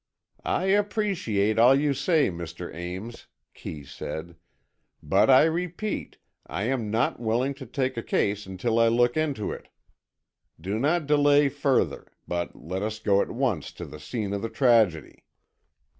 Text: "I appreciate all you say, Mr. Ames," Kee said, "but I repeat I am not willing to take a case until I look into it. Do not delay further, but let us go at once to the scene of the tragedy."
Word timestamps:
"I 0.47 0.65
appreciate 0.65 1.59
all 1.59 1.75
you 1.75 1.93
say, 1.93 2.31
Mr. 2.31 2.73
Ames," 2.73 3.27
Kee 3.53 3.83
said, 3.83 4.35
"but 5.03 5.29
I 5.29 5.43
repeat 5.43 6.17
I 6.47 6.63
am 6.63 6.89
not 6.89 7.19
willing 7.19 7.53
to 7.53 7.67
take 7.67 7.97
a 7.97 8.01
case 8.01 8.47
until 8.47 8.79
I 8.79 8.87
look 8.87 9.15
into 9.15 9.51
it. 9.51 9.67
Do 10.59 10.79
not 10.79 11.05
delay 11.05 11.49
further, 11.49 12.11
but 12.27 12.55
let 12.55 12.81
us 12.81 12.97
go 12.97 13.21
at 13.21 13.29
once 13.29 13.71
to 13.73 13.85
the 13.85 13.99
scene 13.99 14.33
of 14.33 14.41
the 14.41 14.49
tragedy." 14.49 15.23